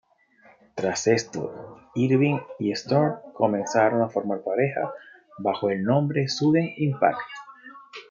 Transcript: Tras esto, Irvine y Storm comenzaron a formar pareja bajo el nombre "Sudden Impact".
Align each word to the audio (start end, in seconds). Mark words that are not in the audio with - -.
Tras 0.73 1.05
esto, 1.05 1.79
Irvine 1.93 2.41
y 2.57 2.71
Storm 2.71 3.17
comenzaron 3.35 4.01
a 4.01 4.09
formar 4.09 4.41
pareja 4.43 4.91
bajo 5.37 5.69
el 5.69 5.83
nombre 5.83 6.27
"Sudden 6.27 6.71
Impact". 6.77 7.21